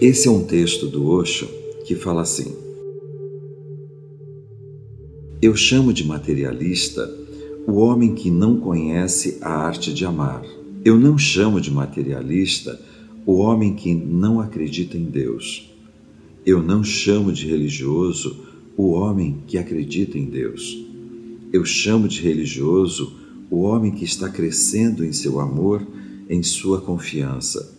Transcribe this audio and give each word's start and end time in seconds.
Esse 0.00 0.28
é 0.28 0.30
um 0.30 0.44
texto 0.44 0.86
do 0.86 1.08
Osho 1.08 1.48
que 1.84 1.96
fala 1.96 2.22
assim: 2.22 2.54
Eu 5.42 5.56
chamo 5.56 5.92
de 5.92 6.04
materialista 6.04 7.12
o 7.66 7.80
homem 7.80 8.14
que 8.14 8.30
não 8.30 8.60
conhece 8.60 9.38
a 9.40 9.50
arte 9.50 9.92
de 9.92 10.04
amar. 10.04 10.44
Eu 10.84 10.96
não 10.96 11.18
chamo 11.18 11.60
de 11.60 11.72
materialista 11.72 12.80
o 13.26 13.38
homem 13.38 13.74
que 13.74 13.92
não 13.92 14.40
acredita 14.40 14.96
em 14.96 15.04
Deus. 15.04 15.68
Eu 16.46 16.62
não 16.62 16.84
chamo 16.84 17.32
de 17.32 17.48
religioso 17.48 18.46
o 18.76 18.90
homem 18.92 19.42
que 19.48 19.58
acredita 19.58 20.16
em 20.16 20.26
Deus. 20.26 20.78
Eu 21.52 21.64
chamo 21.64 22.06
de 22.06 22.22
religioso 22.22 23.16
o 23.50 23.62
homem 23.62 23.90
que 23.90 24.04
está 24.04 24.28
crescendo 24.28 25.04
em 25.04 25.12
seu 25.12 25.40
amor, 25.40 25.84
em 26.30 26.40
sua 26.40 26.80
confiança 26.80 27.77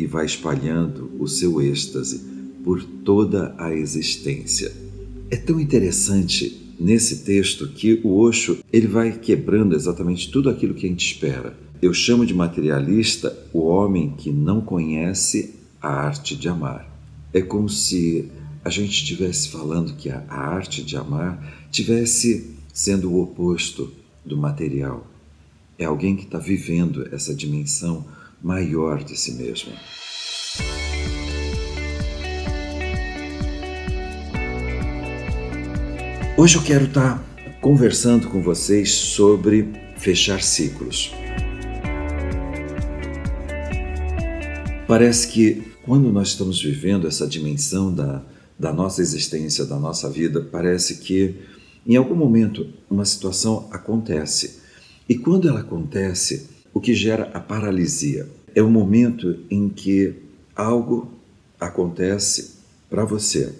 e 0.00 0.06
vai 0.06 0.24
espalhando 0.24 1.10
o 1.18 1.28
seu 1.28 1.60
êxtase 1.60 2.22
por 2.64 2.82
toda 2.82 3.54
a 3.58 3.74
existência. 3.74 4.72
É 5.30 5.36
tão 5.36 5.60
interessante 5.60 6.74
nesse 6.80 7.18
texto 7.18 7.68
que 7.68 8.00
o 8.02 8.16
Osho 8.16 8.60
ele 8.72 8.86
vai 8.86 9.12
quebrando 9.12 9.76
exatamente 9.76 10.30
tudo 10.30 10.48
aquilo 10.48 10.72
que 10.72 10.86
a 10.86 10.88
gente 10.88 11.04
espera. 11.04 11.54
Eu 11.82 11.92
chamo 11.92 12.24
de 12.24 12.32
materialista 12.32 13.36
o 13.52 13.60
homem 13.66 14.14
que 14.16 14.32
não 14.32 14.62
conhece 14.62 15.54
a 15.82 15.88
arte 15.88 16.34
de 16.34 16.48
amar. 16.48 16.88
É 17.30 17.42
como 17.42 17.68
se 17.68 18.30
a 18.64 18.70
gente 18.70 18.92
estivesse 18.92 19.50
falando 19.50 19.96
que 19.96 20.08
a, 20.08 20.24
arte 20.30 20.82
de 20.82 20.96
amar 20.96 21.66
tivesse 21.70 22.54
sendo 22.72 23.10
o 23.10 23.22
oposto 23.22 23.92
do 24.24 24.36
material. 24.36 25.06
É 25.78 25.84
alguém 25.84 26.16
que 26.16 26.24
está 26.24 26.38
vivendo 26.38 27.06
essa 27.12 27.34
dimensão 27.34 28.06
maior 28.42 29.02
de 29.04 29.18
si 29.18 29.32
mesmo. 29.32 29.72
Hoje 36.36 36.56
eu 36.56 36.62
quero 36.62 36.86
estar 36.86 37.22
conversando 37.60 38.30
com 38.30 38.42
vocês 38.42 38.90
sobre 38.90 39.68
fechar 39.98 40.42
ciclos. 40.42 41.12
Parece 44.88 45.28
que 45.28 45.70
quando 45.84 46.10
nós 46.10 46.28
estamos 46.28 46.62
vivendo 46.62 47.06
essa 47.06 47.26
dimensão 47.26 47.94
da, 47.94 48.24
da 48.58 48.72
nossa 48.72 49.02
existência, 49.02 49.64
da 49.64 49.78
nossa 49.78 50.08
vida, 50.08 50.40
parece 50.40 50.96
que 50.98 51.36
em 51.86 51.96
algum 51.96 52.14
momento 52.14 52.66
uma 52.88 53.04
situação 53.04 53.68
acontece. 53.70 54.60
E 55.08 55.16
quando 55.16 55.48
ela 55.48 55.60
acontece, 55.60 56.48
o 56.72 56.80
que 56.80 56.94
gera 56.94 57.30
a 57.34 57.40
paralisia 57.40 58.28
é 58.54 58.62
o 58.62 58.70
momento 58.70 59.38
em 59.50 59.68
que 59.68 60.14
algo 60.54 61.12
acontece 61.58 62.56
para 62.88 63.04
você 63.04 63.52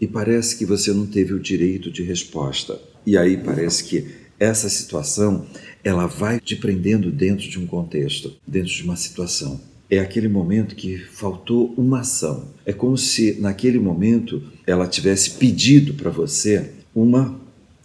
e 0.00 0.06
parece 0.06 0.56
que 0.56 0.66
você 0.66 0.92
não 0.92 1.06
teve 1.06 1.32
o 1.32 1.40
direito 1.40 1.90
de 1.90 2.02
resposta. 2.02 2.80
E 3.06 3.16
aí 3.16 3.36
parece 3.36 3.84
que 3.84 4.06
essa 4.38 4.68
situação 4.68 5.46
ela 5.82 6.06
vai 6.06 6.40
te 6.40 6.56
prendendo 6.56 7.10
dentro 7.10 7.48
de 7.48 7.58
um 7.58 7.66
contexto, 7.66 8.34
dentro 8.46 8.70
de 8.70 8.82
uma 8.82 8.96
situação. 8.96 9.60
É 9.88 9.98
aquele 9.98 10.28
momento 10.28 10.74
que 10.74 10.98
faltou 10.98 11.72
uma 11.76 12.00
ação. 12.00 12.48
É 12.66 12.72
como 12.72 12.96
se 12.96 13.40
naquele 13.40 13.78
momento 13.78 14.42
ela 14.66 14.86
tivesse 14.86 15.32
pedido 15.32 15.94
para 15.94 16.10
você 16.10 16.70
uma 16.94 17.38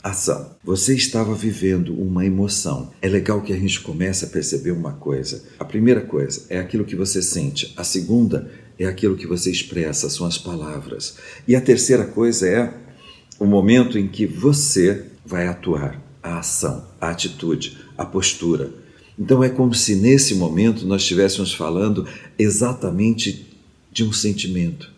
ação. 0.04 0.56
Você 0.64 0.96
estava 0.96 1.34
vivendo 1.36 1.94
uma 1.94 2.26
emoção. 2.26 2.92
É 3.02 3.08
legal 3.08 3.42
que 3.42 3.54
a 3.54 3.58
gente 3.58 3.82
comece 3.82 4.26
a 4.26 4.30
perceber 4.30 4.72
uma 4.72 4.94
coisa. 4.94 5.44
A 5.60 5.66
primeira 5.66 6.02
coisa 6.02 6.46
é 6.50 6.60
aquilo 6.60 6.86
que 6.86 6.96
você 6.96 7.22
sente. 7.22 7.74
A 7.76 7.84
segunda 7.84 8.50
é 8.78 8.86
aquilo 8.86 9.18
que 9.18 9.28
você 9.28 9.52
expressa, 9.52 10.10
são 10.10 10.26
as 10.26 10.38
palavras. 10.38 11.18
E 11.48 11.56
a 11.56 11.62
terceira 11.62 12.06
coisa 12.06 12.48
é 12.48 12.74
o 13.40 13.46
momento 13.46 13.98
em 13.98 14.08
que 14.08 14.26
você 14.26 15.06
vai 15.26 15.48
atuar, 15.48 16.02
a 16.24 16.40
ação, 16.40 16.86
a 17.00 17.10
atitude, 17.10 17.78
a 17.98 18.06
postura. 18.06 18.72
Então 19.18 19.44
é 19.44 19.50
como 19.50 19.74
se 19.74 19.96
nesse 19.96 20.36
momento 20.36 20.86
nós 20.86 21.02
estivéssemos 21.02 21.54
falando 21.54 22.08
exatamente 22.38 23.58
de 23.92 24.04
um 24.04 24.14
sentimento. 24.14 24.90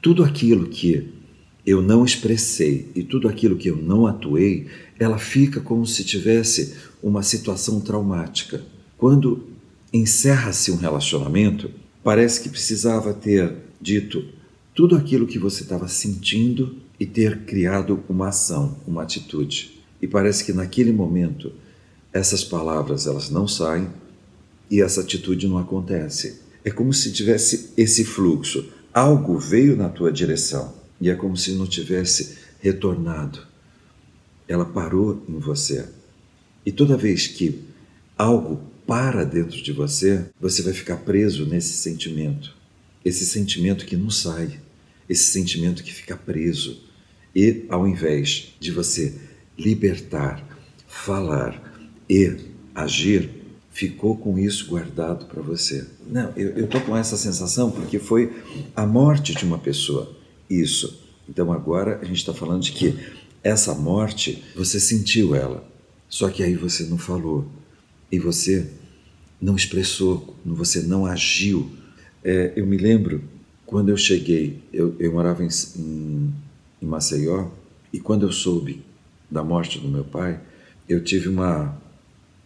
Tudo 0.00 0.24
aquilo 0.24 0.66
que 0.66 1.21
eu 1.64 1.80
não 1.80 2.04
expressei 2.04 2.90
e 2.94 3.02
tudo 3.02 3.28
aquilo 3.28 3.56
que 3.56 3.68
eu 3.68 3.76
não 3.76 4.06
atuei, 4.06 4.66
ela 4.98 5.18
fica 5.18 5.60
como 5.60 5.86
se 5.86 6.04
tivesse 6.04 6.74
uma 7.02 7.22
situação 7.22 7.80
traumática. 7.80 8.62
Quando 8.98 9.46
encerra-se 9.92 10.70
um 10.72 10.76
relacionamento, 10.76 11.70
parece 12.02 12.40
que 12.40 12.48
precisava 12.48 13.14
ter 13.14 13.54
dito 13.80 14.24
tudo 14.74 14.96
aquilo 14.96 15.26
que 15.26 15.38
você 15.38 15.62
estava 15.62 15.86
sentindo 15.86 16.76
e 16.98 17.06
ter 17.06 17.44
criado 17.44 18.02
uma 18.08 18.28
ação, 18.28 18.76
uma 18.86 19.02
atitude. 19.02 19.80
E 20.00 20.06
parece 20.06 20.44
que 20.44 20.52
naquele 20.52 20.92
momento 20.92 21.52
essas 22.12 22.42
palavras 22.42 23.06
elas 23.06 23.30
não 23.30 23.46
saem 23.46 23.88
e 24.70 24.80
essa 24.80 25.00
atitude 25.00 25.46
não 25.46 25.58
acontece. 25.58 26.40
É 26.64 26.70
como 26.70 26.92
se 26.92 27.12
tivesse 27.12 27.70
esse 27.76 28.04
fluxo. 28.04 28.68
Algo 28.92 29.38
veio 29.38 29.76
na 29.76 29.88
tua 29.88 30.12
direção 30.12 30.81
e 31.02 31.10
é 31.10 31.16
como 31.16 31.36
se 31.36 31.50
não 31.54 31.66
tivesse 31.66 32.38
retornado. 32.60 33.40
Ela 34.46 34.64
parou 34.64 35.20
em 35.28 35.36
você. 35.36 35.84
E 36.64 36.70
toda 36.70 36.96
vez 36.96 37.26
que 37.26 37.58
algo 38.16 38.62
para 38.86 39.24
dentro 39.24 39.60
de 39.60 39.72
você, 39.72 40.26
você 40.40 40.62
vai 40.62 40.72
ficar 40.72 40.98
preso 40.98 41.44
nesse 41.44 41.72
sentimento. 41.72 42.54
Esse 43.04 43.26
sentimento 43.26 43.84
que 43.84 43.96
não 43.96 44.10
sai, 44.10 44.60
esse 45.08 45.24
sentimento 45.24 45.82
que 45.82 45.92
fica 45.92 46.16
preso. 46.16 46.80
E 47.34 47.64
ao 47.68 47.88
invés 47.88 48.54
de 48.60 48.70
você 48.70 49.12
libertar, 49.58 50.46
falar 50.86 51.90
e 52.08 52.36
agir, 52.72 53.28
ficou 53.72 54.16
com 54.16 54.38
isso 54.38 54.68
guardado 54.68 55.26
para 55.26 55.42
você. 55.42 55.84
Não, 56.06 56.32
eu 56.36 56.64
estou 56.64 56.80
com 56.82 56.96
essa 56.96 57.16
sensação 57.16 57.72
porque 57.72 57.98
foi 57.98 58.32
a 58.76 58.86
morte 58.86 59.34
de 59.34 59.44
uma 59.44 59.58
pessoa 59.58 60.21
isso. 60.48 61.02
Então 61.28 61.52
agora 61.52 61.98
a 62.00 62.04
gente 62.04 62.18
está 62.18 62.34
falando 62.34 62.62
de 62.62 62.72
que 62.72 62.98
essa 63.42 63.74
morte, 63.74 64.42
você 64.54 64.78
sentiu 64.78 65.34
ela, 65.34 65.66
só 66.08 66.28
que 66.28 66.42
aí 66.42 66.54
você 66.54 66.84
não 66.84 66.98
falou 66.98 67.46
e 68.10 68.18
você 68.18 68.70
não 69.40 69.56
expressou, 69.56 70.36
você 70.44 70.82
não 70.82 71.06
agiu. 71.06 71.70
É, 72.22 72.52
eu 72.54 72.66
me 72.66 72.76
lembro 72.76 73.24
quando 73.66 73.88
eu 73.88 73.96
cheguei, 73.96 74.62
eu, 74.72 74.94
eu 75.00 75.12
morava 75.12 75.42
em, 75.42 75.48
em, 75.76 76.32
em 76.80 76.86
Maceió 76.86 77.48
e 77.92 77.98
quando 77.98 78.26
eu 78.26 78.32
soube 78.32 78.84
da 79.30 79.42
morte 79.42 79.78
do 79.78 79.88
meu 79.88 80.04
pai, 80.04 80.40
eu 80.88 81.02
tive 81.02 81.28
uma, 81.28 81.76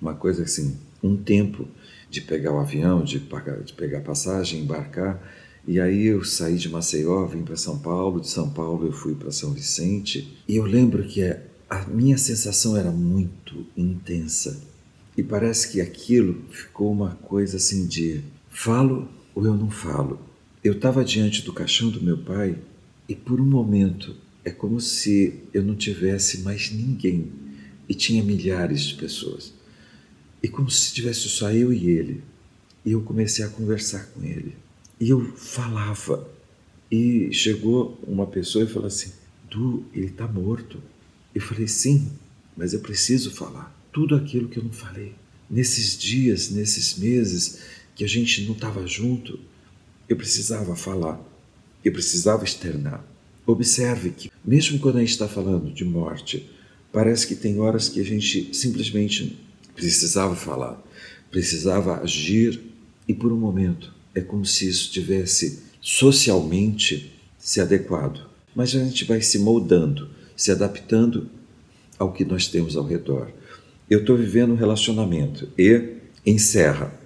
uma 0.00 0.14
coisa 0.14 0.44
assim, 0.44 0.76
um 1.02 1.16
tempo 1.16 1.68
de 2.08 2.20
pegar 2.20 2.52
o 2.52 2.60
avião, 2.60 3.02
de, 3.02 3.18
pagar, 3.18 3.60
de 3.60 3.72
pegar 3.72 4.00
passagem, 4.00 4.60
embarcar 4.60 5.20
e 5.66 5.80
aí 5.80 6.06
eu 6.06 6.22
saí 6.22 6.56
de 6.56 6.68
Maceió, 6.68 7.26
vim 7.26 7.42
para 7.42 7.56
São 7.56 7.78
Paulo, 7.78 8.20
de 8.20 8.28
São 8.28 8.48
Paulo 8.48 8.86
eu 8.86 8.92
fui 8.92 9.16
para 9.16 9.32
São 9.32 9.52
Vicente, 9.52 10.36
e 10.46 10.56
eu 10.56 10.64
lembro 10.64 11.02
que 11.08 11.22
a 11.68 11.84
minha 11.88 12.16
sensação 12.16 12.76
era 12.76 12.92
muito 12.92 13.66
intensa. 13.76 14.62
E 15.16 15.22
parece 15.24 15.72
que 15.72 15.80
aquilo 15.80 16.44
ficou 16.50 16.92
uma 16.92 17.16
coisa 17.16 17.56
assim 17.56 17.86
de 17.86 18.22
falo 18.48 19.08
ou 19.34 19.44
eu 19.44 19.56
não 19.56 19.70
falo. 19.70 20.20
Eu 20.62 20.74
estava 20.74 21.04
diante 21.04 21.42
do 21.42 21.52
caixão 21.52 21.90
do 21.90 22.00
meu 22.00 22.18
pai 22.18 22.56
e 23.08 23.16
por 23.16 23.40
um 23.40 23.46
momento 23.46 24.14
é 24.44 24.50
como 24.50 24.80
se 24.80 25.42
eu 25.52 25.64
não 25.64 25.74
tivesse 25.74 26.42
mais 26.42 26.70
ninguém 26.70 27.32
e 27.88 27.94
tinha 27.94 28.22
milhares 28.22 28.82
de 28.82 28.94
pessoas. 28.94 29.52
E 30.40 30.48
como 30.48 30.70
se 30.70 30.94
tivesse 30.94 31.28
só 31.28 31.50
eu 31.50 31.72
e 31.72 31.88
ele. 31.88 32.22
E 32.84 32.92
eu 32.92 33.02
comecei 33.02 33.44
a 33.44 33.48
conversar 33.48 34.06
com 34.12 34.22
ele. 34.22 34.54
E 35.00 35.10
eu 35.10 35.32
falava. 35.36 36.28
E 36.90 37.32
chegou 37.32 37.98
uma 38.06 38.26
pessoa 38.26 38.64
e 38.64 38.68
falou 38.68 38.86
assim: 38.86 39.12
Du, 39.50 39.84
ele 39.92 40.06
está 40.06 40.26
morto. 40.26 40.80
Eu 41.34 41.40
falei: 41.40 41.66
Sim, 41.66 42.10
mas 42.56 42.72
eu 42.72 42.80
preciso 42.80 43.30
falar 43.30 43.76
tudo 43.96 44.14
aquilo 44.14 44.46
que 44.46 44.58
eu 44.58 44.62
não 44.62 44.72
falei. 44.74 45.14
Nesses 45.48 45.96
dias, 45.96 46.50
nesses 46.50 46.98
meses 46.98 47.60
que 47.94 48.04
a 48.04 48.06
gente 48.06 48.42
não 48.42 48.52
estava 48.52 48.86
junto, 48.86 49.40
eu 50.06 50.14
precisava 50.14 50.76
falar, 50.76 51.18
eu 51.82 51.90
precisava 51.90 52.44
externar. 52.44 53.02
Observe 53.46 54.10
que, 54.10 54.30
mesmo 54.44 54.78
quando 54.80 54.96
a 54.96 55.00
gente 55.00 55.12
está 55.12 55.26
falando 55.26 55.72
de 55.72 55.82
morte, 55.82 56.46
parece 56.92 57.26
que 57.26 57.34
tem 57.34 57.58
horas 57.58 57.88
que 57.88 57.98
a 57.98 58.04
gente 58.04 58.54
simplesmente 58.54 59.38
precisava 59.74 60.36
falar, 60.36 60.78
precisava 61.30 62.02
agir 62.02 62.60
e, 63.08 63.14
por 63.14 63.32
um 63.32 63.38
momento, 63.38 63.94
é 64.16 64.22
como 64.22 64.46
se 64.46 64.66
isso 64.66 64.90
tivesse 64.90 65.62
socialmente 65.78 67.12
se 67.38 67.60
adequado. 67.60 68.26
Mas 68.54 68.74
a 68.74 68.82
gente 68.82 69.04
vai 69.04 69.20
se 69.20 69.38
moldando, 69.38 70.08
se 70.34 70.50
adaptando 70.50 71.28
ao 71.98 72.10
que 72.10 72.24
nós 72.24 72.48
temos 72.48 72.76
ao 72.76 72.84
redor. 72.84 73.30
Eu 73.88 74.00
estou 74.00 74.16
vivendo 74.16 74.52
um 74.52 74.56
relacionamento 74.56 75.46
e 75.58 75.98
encerra. 76.24 76.98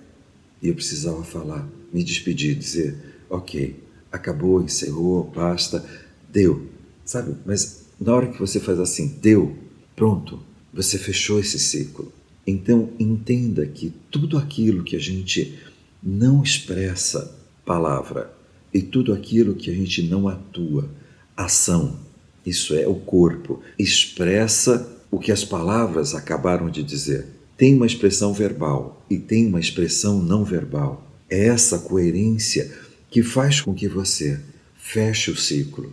E 0.63 0.69
eu 0.69 0.75
precisava 0.75 1.25
falar, 1.25 1.69
me 1.93 2.05
despedir, 2.05 2.55
dizer: 2.55 2.97
ok, 3.29 3.75
acabou, 4.13 4.63
encerrou, 4.63 5.25
basta, 5.25 5.85
deu, 6.33 6.69
sabe? 7.05 7.35
Mas 7.45 7.87
na 8.01 8.15
hora 8.15 8.29
que 8.29 8.39
você 8.39 8.61
faz 8.61 8.79
assim, 8.79 9.19
deu, 9.21 9.59
pronto, 9.97 10.41
você 10.73 10.97
fechou 10.97 11.41
esse 11.41 11.59
ciclo. 11.59 12.13
Então 12.47 12.91
entenda 13.01 13.67
que 13.67 13.93
tudo 14.11 14.39
aquilo 14.39 14.85
que 14.85 14.95
a 14.95 15.01
gente 15.01 15.59
não 16.03 16.43
expressa 16.43 17.37
palavra 17.65 18.33
e 18.73 18.81
tudo 18.81 19.13
aquilo 19.13 19.55
que 19.55 19.71
a 19.71 19.75
gente 19.75 20.03
não 20.03 20.29
atua, 20.29 20.89
ação, 21.37 21.99
isso 22.45 22.75
é 22.75 22.87
o 22.87 22.95
corpo, 22.95 23.61
expressa 23.79 24.97
o 25.11 25.19
que 25.19 25.33
as 25.33 25.45
palavras 25.45 26.15
acabaram 26.15 26.71
de 26.71 26.83
dizer. 26.83 27.27
Tem 27.57 27.75
uma 27.75 27.87
expressão 27.87 28.33
verbal 28.33 29.05
e 29.11 29.19
tem 29.19 29.47
uma 29.47 29.61
expressão 29.61 30.23
não 30.23 30.45
verbal. 30.45 31.07
É 31.29 31.47
essa 31.47 31.79
coerência 31.79 32.73
que 33.11 33.23
faz 33.23 33.61
com 33.61 33.75
que 33.75 33.89
você 33.89 34.41
feche 34.77 35.31
o 35.31 35.37
ciclo. 35.37 35.93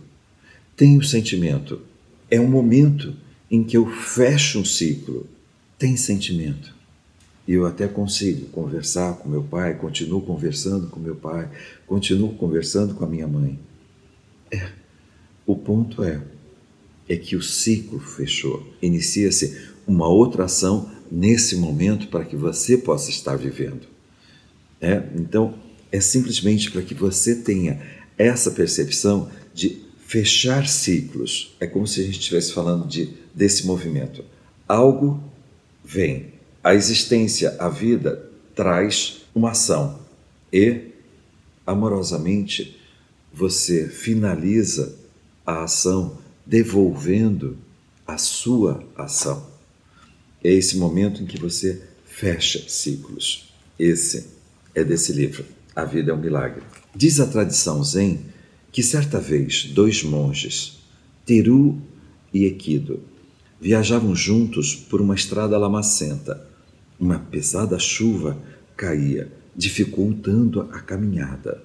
Tem 0.76 0.96
o 0.96 1.02
sentimento. 1.02 1.80
É 2.30 2.40
um 2.40 2.48
momento 2.48 3.14
em 3.50 3.62
que 3.62 3.76
eu 3.76 3.86
fecho 3.90 4.60
um 4.60 4.64
ciclo. 4.64 5.26
Tem 5.78 5.96
sentimento. 5.96 6.74
E 7.48 7.54
eu 7.54 7.64
até 7.64 7.88
consigo 7.88 8.44
conversar 8.48 9.14
com 9.14 9.26
meu 9.26 9.42
pai, 9.42 9.74
continuo 9.74 10.20
conversando 10.20 10.88
com 10.88 11.00
meu 11.00 11.16
pai, 11.16 11.50
continuo 11.86 12.34
conversando 12.34 12.94
com 12.94 13.04
a 13.04 13.08
minha 13.08 13.26
mãe. 13.26 13.58
É. 14.50 14.68
O 15.46 15.56
ponto 15.56 16.04
é 16.04 16.20
é 17.08 17.16
que 17.16 17.34
o 17.34 17.42
ciclo 17.42 17.98
fechou. 17.98 18.70
Inicia-se 18.82 19.70
uma 19.86 20.06
outra 20.06 20.44
ação 20.44 20.90
nesse 21.10 21.56
momento 21.56 22.08
para 22.08 22.22
que 22.22 22.36
você 22.36 22.76
possa 22.76 23.08
estar 23.08 23.36
vivendo. 23.36 23.88
É? 24.78 25.02
Então, 25.16 25.54
é 25.90 26.02
simplesmente 26.02 26.70
para 26.70 26.82
que 26.82 26.92
você 26.92 27.34
tenha 27.34 27.80
essa 28.18 28.50
percepção 28.50 29.30
de 29.54 29.84
fechar 30.06 30.68
ciclos. 30.68 31.56
É 31.58 31.66
como 31.66 31.86
se 31.86 32.02
a 32.02 32.04
gente 32.04 32.18
estivesse 32.20 32.52
falando 32.52 32.86
de, 32.86 33.08
desse 33.34 33.66
movimento. 33.66 34.22
Algo 34.68 35.18
vem, 35.82 36.37
a 36.68 36.74
existência, 36.74 37.56
a 37.58 37.70
vida 37.70 38.28
traz 38.54 39.22
uma 39.34 39.52
ação 39.52 40.00
e, 40.52 40.88
amorosamente, 41.66 42.78
você 43.32 43.88
finaliza 43.88 44.94
a 45.46 45.62
ação 45.64 46.18
devolvendo 46.44 47.56
a 48.06 48.18
sua 48.18 48.84
ação. 48.94 49.46
É 50.44 50.52
esse 50.52 50.76
momento 50.76 51.22
em 51.22 51.26
que 51.26 51.40
você 51.40 51.80
fecha 52.04 52.62
ciclos. 52.68 53.50
Esse 53.78 54.26
é 54.74 54.84
desse 54.84 55.14
livro, 55.14 55.46
A 55.74 55.86
Vida 55.86 56.10
é 56.10 56.14
um 56.14 56.18
Milagre. 56.18 56.64
Diz 56.94 57.18
a 57.18 57.26
tradição 57.26 57.82
Zen 57.82 58.20
que 58.70 58.82
certa 58.82 59.18
vez 59.18 59.64
dois 59.72 60.02
monges, 60.02 60.80
Teru 61.24 61.80
e 62.30 62.44
Equido, 62.44 63.00
viajavam 63.58 64.14
juntos 64.14 64.74
por 64.74 65.00
uma 65.00 65.14
estrada 65.14 65.56
lamacenta. 65.56 66.46
Uma 66.98 67.18
pesada 67.18 67.78
chuva 67.78 68.36
caía, 68.76 69.32
dificultando 69.54 70.62
a 70.72 70.80
caminhada. 70.80 71.62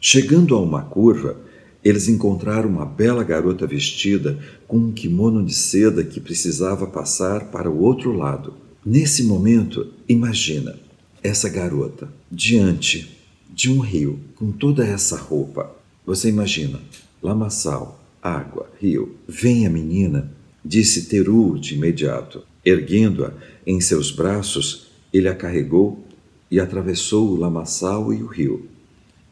Chegando 0.00 0.54
a 0.54 0.60
uma 0.60 0.82
curva, 0.82 1.36
eles 1.84 2.08
encontraram 2.08 2.68
uma 2.68 2.84
bela 2.84 3.24
garota 3.24 3.66
vestida 3.66 4.38
com 4.66 4.76
um 4.76 4.92
kimono 4.92 5.44
de 5.44 5.54
seda 5.54 6.04
que 6.04 6.20
precisava 6.20 6.86
passar 6.86 7.50
para 7.50 7.70
o 7.70 7.82
outro 7.82 8.12
lado. 8.12 8.54
Nesse 8.84 9.24
momento, 9.24 9.92
imagina 10.08 10.78
essa 11.22 11.48
garota 11.48 12.08
diante 12.30 13.18
de 13.48 13.70
um 13.70 13.80
rio 13.80 14.20
com 14.36 14.52
toda 14.52 14.86
essa 14.86 15.16
roupa. 15.16 15.74
Você 16.06 16.28
imagina 16.28 16.80
lamaçal, 17.22 18.02
água, 18.22 18.70
rio. 18.80 19.16
Vem 19.28 19.66
a 19.66 19.70
menina, 19.70 20.30
disse 20.64 21.06
Teru 21.06 21.58
de 21.58 21.74
imediato. 21.74 22.42
Erguendo-a 22.64 23.32
em 23.70 23.80
seus 23.80 24.10
braços, 24.10 24.88
ele 25.12 25.28
a 25.28 25.34
carregou 25.34 26.04
e 26.50 26.58
atravessou 26.58 27.30
o 27.30 27.36
lamaçal 27.36 28.12
e 28.12 28.20
o 28.20 28.26
rio. 28.26 28.68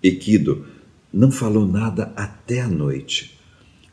Equido 0.00 0.64
não 1.12 1.32
falou 1.32 1.66
nada 1.66 2.12
até 2.14 2.60
a 2.60 2.68
noite. 2.68 3.36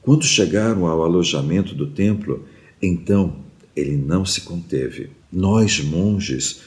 Quando 0.04 0.24
chegaram 0.24 0.86
ao 0.86 1.04
alojamento 1.04 1.74
do 1.74 1.88
templo, 1.88 2.46
então 2.80 3.38
ele 3.76 3.98
não 3.98 4.24
se 4.24 4.42
conteve. 4.42 5.10
Nós, 5.32 5.80
monges, 5.80 6.62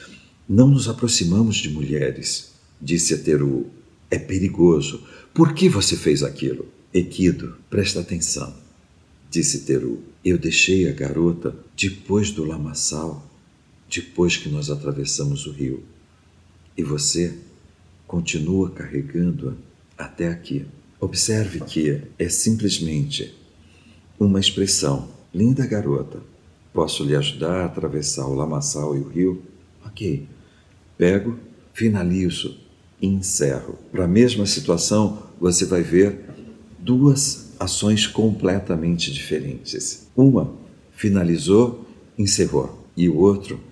não 0.47 0.67
nos 0.67 0.89
aproximamos 0.89 1.55
de 1.55 1.69
mulheres, 1.69 2.51
disse 2.81 3.13
a 3.13 3.17
Teru. 3.17 3.67
É 4.11 4.19
perigoso. 4.19 5.03
Por 5.33 5.53
que 5.53 5.69
você 5.69 5.95
fez 5.95 6.21
aquilo? 6.21 6.67
Equido, 6.93 7.55
presta 7.69 8.01
atenção, 8.01 8.53
disse 9.31 9.61
Teru. 9.61 10.01
Eu 10.25 10.37
deixei 10.37 10.89
a 10.89 10.91
garota 10.91 11.55
depois 11.77 12.31
do 12.31 12.43
lamaçal, 12.43 13.28
depois 13.89 14.37
que 14.37 14.49
nós 14.49 14.69
atravessamos 14.69 15.45
o 15.47 15.51
rio. 15.51 15.83
E 16.77 16.83
você 16.83 17.35
continua 18.07 18.69
carregando-a 18.69 19.53
até 20.03 20.27
aqui. 20.27 20.65
Observe 20.99 21.61
que 21.61 22.01
é 22.17 22.29
simplesmente 22.29 23.33
uma 24.19 24.39
expressão. 24.39 25.09
Linda 25.33 25.65
garota, 25.65 26.19
posso 26.73 27.03
lhe 27.03 27.15
ajudar 27.15 27.61
a 27.61 27.65
atravessar 27.65 28.27
o 28.27 28.33
lamaçal 28.33 28.95
e 28.95 28.99
o 28.99 29.07
rio? 29.07 29.43
Ok. 29.85 30.27
Pego, 30.97 31.37
finalizo 31.73 32.57
e 33.01 33.07
encerro. 33.07 33.77
Para 33.91 34.05
a 34.05 34.07
mesma 34.07 34.45
situação, 34.45 35.23
você 35.39 35.65
vai 35.65 35.81
ver 35.81 36.25
duas 36.77 37.53
ações 37.59 38.07
completamente 38.07 39.11
diferentes. 39.11 40.07
Uma 40.15 40.53
finalizou, 40.91 41.85
encerrou, 42.17 42.87
e 42.95 43.07
o 43.07 43.17
outro 43.17 43.68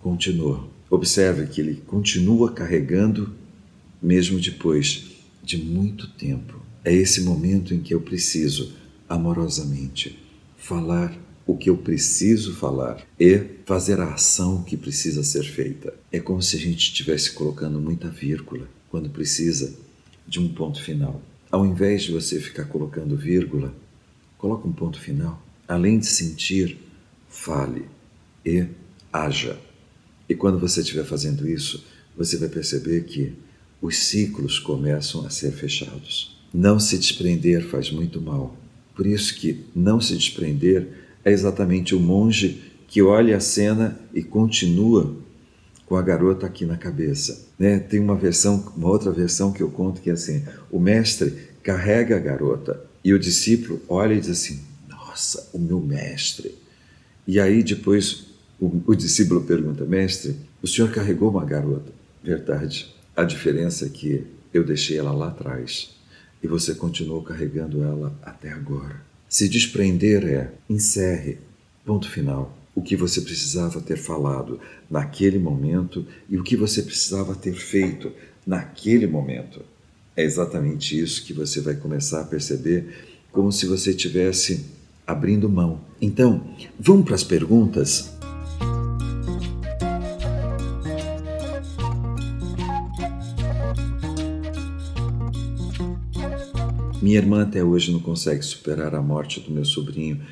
continuou. 0.00 0.68
Observe 0.90 1.46
que 1.46 1.60
ele 1.60 1.76
continua 1.86 2.52
carregando 2.52 3.32
mesmo 4.02 4.40
depois 4.40 5.10
de 5.42 5.56
muito 5.56 6.08
tempo. 6.08 6.60
É 6.84 6.92
esse 6.92 7.20
momento 7.20 7.74
em 7.74 7.80
que 7.80 7.94
eu 7.94 8.00
preciso, 8.00 8.72
amorosamente, 9.08 10.18
falar 10.56 11.16
o 11.46 11.56
que 11.56 11.68
eu 11.68 11.76
preciso 11.76 12.54
falar 12.54 13.04
e 13.18 13.44
fazer 13.66 14.00
a 14.00 14.14
ação 14.14 14.62
que 14.62 14.76
precisa 14.76 15.22
ser 15.24 15.42
feita. 15.42 15.92
É 16.12 16.20
como 16.20 16.40
se 16.40 16.56
a 16.56 16.58
gente 16.58 16.78
estivesse 16.78 17.32
colocando 17.32 17.80
muita 17.80 18.08
vírgula 18.08 18.68
quando 18.88 19.10
precisa 19.10 19.74
de 20.26 20.38
um 20.38 20.48
ponto 20.48 20.80
final. 20.82 21.20
Ao 21.50 21.66
invés 21.66 22.04
de 22.04 22.12
você 22.12 22.40
ficar 22.40 22.66
colocando 22.66 23.16
vírgula, 23.16 23.74
coloque 24.38 24.68
um 24.68 24.72
ponto 24.72 25.00
final. 25.00 25.42
Além 25.66 25.98
de 25.98 26.06
sentir, 26.06 26.78
fale 27.28 27.84
e 28.46 28.66
haja. 29.12 29.58
E 30.30 30.34
quando 30.36 30.60
você 30.60 30.80
estiver 30.80 31.04
fazendo 31.04 31.48
isso, 31.48 31.84
você 32.16 32.36
vai 32.36 32.48
perceber 32.48 33.02
que 33.02 33.32
os 33.82 33.98
ciclos 33.98 34.60
começam 34.60 35.26
a 35.26 35.28
ser 35.28 35.50
fechados. 35.50 36.40
Não 36.54 36.78
se 36.78 36.96
desprender 36.96 37.66
faz 37.66 37.90
muito 37.90 38.20
mal. 38.20 38.56
Por 38.94 39.08
isso 39.08 39.34
que 39.34 39.64
não 39.74 40.00
se 40.00 40.14
desprender 40.14 40.86
é 41.24 41.32
exatamente 41.32 41.96
o 41.96 42.00
monge 42.00 42.62
que 42.86 43.02
olha 43.02 43.36
a 43.36 43.40
cena 43.40 43.98
e 44.14 44.22
continua 44.22 45.16
com 45.84 45.96
a 45.96 46.02
garota 46.02 46.46
aqui 46.46 46.64
na 46.64 46.76
cabeça. 46.76 47.48
Né? 47.58 47.80
Tem 47.80 47.98
uma 47.98 48.14
versão, 48.14 48.72
uma 48.76 48.88
outra 48.88 49.10
versão 49.10 49.52
que 49.52 49.60
eu 49.60 49.68
conto 49.68 50.00
que 50.00 50.10
é 50.10 50.12
assim: 50.12 50.44
o 50.70 50.78
mestre 50.78 51.34
carrega 51.60 52.14
a 52.14 52.20
garota 52.20 52.84
e 53.02 53.12
o 53.12 53.18
discípulo 53.18 53.82
olha 53.88 54.14
e 54.14 54.20
diz 54.20 54.30
assim: 54.30 54.60
Nossa, 54.88 55.50
o 55.52 55.58
meu 55.58 55.80
mestre. 55.80 56.54
E 57.26 57.40
aí 57.40 57.64
depois 57.64 58.29
o, 58.60 58.82
o 58.86 58.94
discípulo 58.94 59.40
pergunta: 59.42 59.84
Mestre, 59.84 60.36
o 60.62 60.66
senhor 60.66 60.90
carregou 60.90 61.30
uma 61.30 61.44
garota? 61.44 61.92
Verdade. 62.22 62.94
A 63.16 63.24
diferença 63.24 63.86
é 63.86 63.88
que 63.88 64.24
eu 64.52 64.62
deixei 64.64 64.98
ela 64.98 65.12
lá 65.12 65.28
atrás 65.28 65.90
e 66.42 66.46
você 66.46 66.74
continuou 66.74 67.22
carregando 67.22 67.82
ela 67.82 68.16
até 68.22 68.50
agora. 68.50 69.02
Se 69.28 69.48
desprender 69.48 70.24
é 70.24 70.52
encerre, 70.68 71.38
ponto 71.84 72.08
final. 72.08 72.56
O 72.74 72.82
que 72.82 72.96
você 72.96 73.20
precisava 73.20 73.80
ter 73.80 73.96
falado 73.96 74.60
naquele 74.90 75.38
momento 75.38 76.06
e 76.28 76.38
o 76.38 76.42
que 76.42 76.56
você 76.56 76.82
precisava 76.82 77.34
ter 77.34 77.54
feito 77.54 78.12
naquele 78.46 79.06
momento. 79.06 79.62
É 80.16 80.22
exatamente 80.22 80.98
isso 80.98 81.24
que 81.24 81.32
você 81.32 81.60
vai 81.60 81.74
começar 81.74 82.20
a 82.20 82.24
perceber, 82.24 82.86
como 83.30 83.52
se 83.52 83.66
você 83.66 83.90
estivesse 83.90 84.66
abrindo 85.06 85.48
mão. 85.48 85.80
Então, 86.00 86.54
vamos 86.78 87.04
para 87.04 87.14
as 87.14 87.24
perguntas? 87.24 88.19
Minha 97.02 97.16
irmã 97.16 97.42
até 97.42 97.64
hoje 97.64 97.90
não 97.90 98.00
consegue 98.00 98.42
superar 98.42 98.94
a 98.94 99.00
morte 99.00 99.40
do 99.40 99.50
meu 99.50 99.64
sobrinho, 99.64 100.22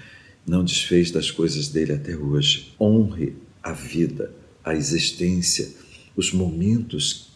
não 0.46 0.62
desfez 0.62 1.10
das 1.10 1.30
coisas 1.30 1.68
dele 1.68 1.92
até 1.92 2.14
hoje. 2.14 2.74
Honre 2.78 3.36
a 3.62 3.72
vida, 3.72 4.34
a 4.62 4.74
existência, 4.74 5.70
os 6.14 6.30
momentos 6.30 7.28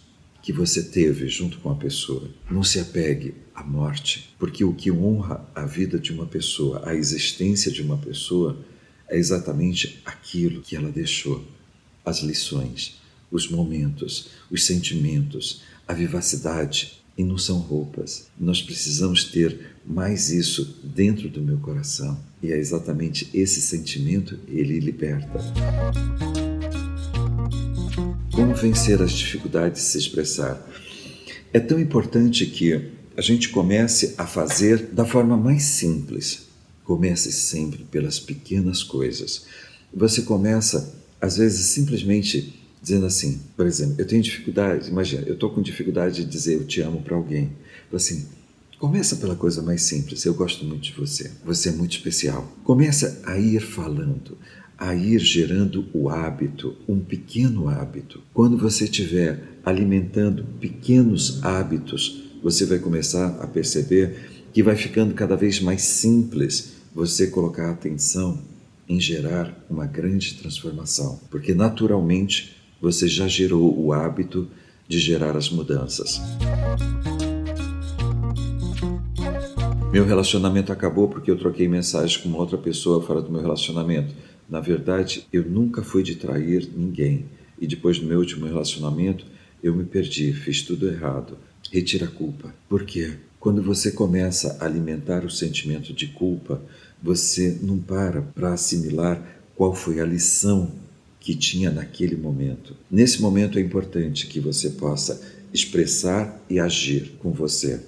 que 0.42 0.52
você 0.52 0.82
teve 0.82 1.28
junto 1.28 1.58
com 1.60 1.70
a 1.70 1.74
pessoa. 1.74 2.28
Não 2.50 2.62
se 2.62 2.78
apegue 2.78 3.34
à 3.54 3.64
morte, 3.64 4.34
porque 4.38 4.64
o 4.64 4.74
que 4.74 4.92
honra 4.92 5.48
a 5.54 5.64
vida 5.64 5.98
de 5.98 6.12
uma 6.12 6.26
pessoa, 6.26 6.82
a 6.84 6.94
existência 6.94 7.72
de 7.72 7.80
uma 7.80 7.96
pessoa, 7.96 8.58
é 9.08 9.16
exatamente 9.16 10.00
aquilo 10.04 10.60
que 10.60 10.76
ela 10.76 10.90
deixou: 10.90 11.42
as 12.04 12.20
lições, 12.20 13.00
os 13.30 13.48
momentos, 13.48 14.28
os 14.50 14.66
sentimentos, 14.66 15.62
a 15.88 15.94
vivacidade. 15.94 17.01
E 17.16 17.24
não 17.24 17.36
são 17.36 17.58
roupas. 17.58 18.28
Nós 18.38 18.62
precisamos 18.62 19.24
ter 19.24 19.76
mais 19.84 20.30
isso 20.30 20.80
dentro 20.82 21.28
do 21.28 21.42
meu 21.42 21.58
coração. 21.58 22.18
E 22.42 22.50
é 22.50 22.58
exatamente 22.58 23.28
esse 23.34 23.60
sentimento 23.60 24.38
ele 24.48 24.80
liberta. 24.80 25.38
Como 28.32 28.54
vencer 28.54 29.00
as 29.02 29.12
dificuldades 29.12 29.82
de 29.82 29.88
se 29.88 29.98
expressar? 29.98 30.66
É 31.52 31.60
tão 31.60 31.78
importante 31.78 32.46
que 32.46 32.90
a 33.16 33.20
gente 33.20 33.50
comece 33.50 34.14
a 34.16 34.26
fazer 34.26 34.86
da 34.86 35.04
forma 35.04 35.36
mais 35.36 35.64
simples. 35.64 36.46
Comece 36.82 37.30
sempre 37.30 37.84
pelas 37.84 38.18
pequenas 38.18 38.82
coisas. 38.82 39.44
Você 39.94 40.22
começa, 40.22 40.94
às 41.20 41.36
vezes, 41.36 41.66
simplesmente 41.66 42.61
dizendo 42.82 43.06
assim, 43.06 43.40
por 43.56 43.64
exemplo, 43.64 43.94
eu 43.96 44.06
tenho 44.06 44.20
dificuldade, 44.20 44.90
imagina, 44.90 45.22
eu 45.26 45.34
estou 45.34 45.50
com 45.50 45.62
dificuldade 45.62 46.24
de 46.24 46.28
dizer 46.28 46.54
eu 46.54 46.66
te 46.66 46.80
amo 46.80 47.00
para 47.00 47.14
alguém. 47.14 47.52
Assim, 47.92 48.26
começa 48.78 49.16
pela 49.16 49.36
coisa 49.36 49.62
mais 49.62 49.82
simples, 49.82 50.24
eu 50.24 50.34
gosto 50.34 50.64
muito 50.64 50.82
de 50.82 50.92
você, 50.92 51.30
você 51.44 51.68
é 51.68 51.72
muito 51.72 51.92
especial. 51.92 52.50
Começa 52.64 53.22
a 53.24 53.38
ir 53.38 53.60
falando, 53.60 54.36
a 54.76 54.94
ir 54.96 55.20
gerando 55.20 55.86
o 55.94 56.08
hábito, 56.08 56.76
um 56.88 56.98
pequeno 56.98 57.68
hábito. 57.68 58.20
Quando 58.34 58.58
você 58.58 58.84
estiver 58.84 59.60
alimentando 59.64 60.44
pequenos 60.60 61.44
hábitos, 61.44 62.24
você 62.42 62.66
vai 62.66 62.80
começar 62.80 63.38
a 63.40 63.46
perceber 63.46 64.48
que 64.52 64.60
vai 64.60 64.74
ficando 64.74 65.14
cada 65.14 65.36
vez 65.36 65.60
mais 65.60 65.82
simples 65.82 66.72
você 66.92 67.28
colocar 67.28 67.70
atenção 67.70 68.42
em 68.88 69.00
gerar 69.00 69.64
uma 69.70 69.86
grande 69.86 70.34
transformação, 70.34 71.20
porque 71.30 71.54
naturalmente 71.54 72.61
você 72.82 73.06
já 73.06 73.28
gerou 73.28 73.78
o 73.78 73.92
hábito 73.92 74.48
de 74.88 74.98
gerar 74.98 75.36
as 75.36 75.48
mudanças. 75.48 76.20
Meu 79.92 80.04
relacionamento 80.04 80.72
acabou 80.72 81.08
porque 81.08 81.30
eu 81.30 81.38
troquei 81.38 81.68
mensagem 81.68 82.20
com 82.20 82.32
outra 82.32 82.58
pessoa 82.58 83.00
fora 83.00 83.22
do 83.22 83.30
meu 83.30 83.40
relacionamento. 83.40 84.12
Na 84.48 84.58
verdade, 84.58 85.28
eu 85.32 85.44
nunca 85.44 85.82
fui 85.82 86.02
de 86.02 86.16
trair 86.16 86.68
ninguém. 86.76 87.26
E 87.60 87.68
depois 87.68 88.00
do 88.00 88.06
meu 88.06 88.18
último 88.18 88.46
relacionamento, 88.46 89.24
eu 89.62 89.72
me 89.76 89.84
perdi, 89.84 90.32
fiz 90.32 90.62
tudo 90.62 90.88
errado. 90.88 91.38
Retira 91.70 92.06
a 92.06 92.10
culpa. 92.10 92.52
Por 92.68 92.84
quê? 92.84 93.12
Quando 93.38 93.62
você 93.62 93.92
começa 93.92 94.56
a 94.60 94.64
alimentar 94.64 95.24
o 95.24 95.30
sentimento 95.30 95.92
de 95.92 96.08
culpa, 96.08 96.60
você 97.00 97.58
não 97.62 97.78
para 97.78 98.22
para 98.22 98.52
assimilar 98.52 99.22
qual 99.54 99.72
foi 99.72 100.00
a 100.00 100.04
lição 100.04 100.81
que 101.22 101.36
tinha 101.36 101.70
naquele 101.70 102.16
momento. 102.16 102.76
Nesse 102.90 103.22
momento 103.22 103.56
é 103.56 103.62
importante 103.62 104.26
que 104.26 104.40
você 104.40 104.70
possa 104.70 105.22
expressar 105.54 106.44
e 106.50 106.58
agir 106.58 107.12
com 107.20 107.30
você. 107.30 107.80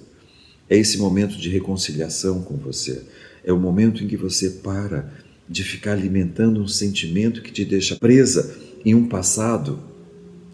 É 0.69 0.77
esse 0.77 0.97
momento 0.97 1.35
de 1.35 1.49
reconciliação 1.49 2.41
com 2.41 2.55
você. 2.55 3.03
É 3.43 3.51
o 3.51 3.59
momento 3.59 4.01
em 4.01 4.07
que 4.07 4.15
você 4.15 4.49
para 4.49 5.13
de 5.49 5.65
ficar 5.65 5.91
alimentando 5.91 6.61
um 6.61 6.67
sentimento 6.67 7.41
que 7.41 7.51
te 7.51 7.65
deixa 7.65 7.97
presa 7.97 8.55
em 8.85 8.95
um 8.95 9.05
passado 9.05 9.83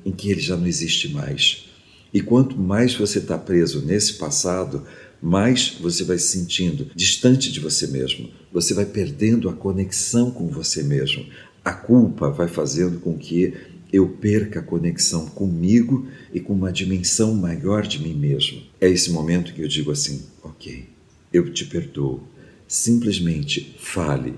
em 0.04 0.12
que 0.12 0.32
ele 0.32 0.42
já 0.42 0.58
não 0.58 0.66
existe 0.66 1.10
mais. 1.10 1.66
E 2.12 2.20
quanto 2.20 2.58
mais 2.58 2.96
você 2.96 3.20
está 3.20 3.38
preso 3.38 3.86
nesse 3.86 4.14
passado, 4.14 4.86
mais 5.22 5.78
você 5.80 6.04
vai 6.04 6.18
se 6.18 6.40
sentindo 6.40 6.88
distante 6.96 7.52
de 7.52 7.60
você 7.60 7.86
mesmo. 7.86 8.28
Você 8.52 8.74
vai 8.74 8.86
perdendo 8.86 9.48
a 9.48 9.54
conexão 9.54 10.32
com 10.32 10.48
você 10.48 10.82
mesmo. 10.82 11.24
A 11.64 11.74
culpa 11.74 12.30
vai 12.30 12.48
fazendo 12.48 13.00
com 13.00 13.18
que 13.18 13.54
eu 13.94 14.08
perca 14.08 14.60
a 14.60 14.64
conexão 14.64 15.28
comigo 15.28 16.08
e 16.34 16.40
com 16.40 16.54
uma 16.54 16.72
dimensão 16.72 17.36
maior 17.36 17.86
de 17.86 18.02
mim 18.02 18.14
mesmo. 18.14 18.62
É 18.80 18.88
esse 18.90 19.12
momento 19.12 19.54
que 19.54 19.62
eu 19.62 19.68
digo 19.68 19.92
assim: 19.92 20.24
ok, 20.44 20.86
eu 21.32 21.52
te 21.52 21.66
perdoo. 21.66 22.22
Simplesmente 22.68 23.76
fale, 23.80 24.36